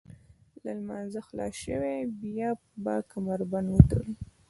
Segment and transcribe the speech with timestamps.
[0.63, 2.49] له لمانځه خلاص شوئ بیا
[2.83, 4.11] به کمربند وتړئ.